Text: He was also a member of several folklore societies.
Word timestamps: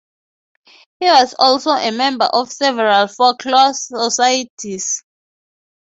He 0.99 1.05
was 1.11 1.35
also 1.37 1.69
a 1.69 1.91
member 1.91 2.25
of 2.25 2.51
several 2.51 3.07
folklore 3.07 3.71
societies. 3.75 5.03